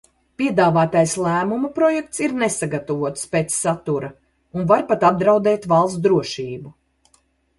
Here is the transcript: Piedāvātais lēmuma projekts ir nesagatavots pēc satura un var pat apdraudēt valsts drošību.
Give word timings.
Piedāvātais 0.41 1.11
lēmuma 1.25 1.69
projekts 1.75 2.21
ir 2.27 2.33
nesagatavots 2.43 3.29
pēc 3.35 3.53
satura 3.57 4.09
un 4.61 4.65
var 4.71 4.83
pat 4.93 5.05
apdraudēt 5.13 5.69
valsts 5.75 6.01
drošību. 6.09 6.73